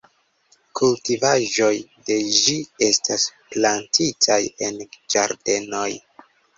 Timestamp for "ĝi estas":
2.39-3.29